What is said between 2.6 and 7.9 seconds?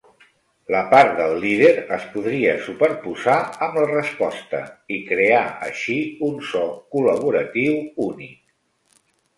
superposar amb la resposta i crear així un so col·laboratiu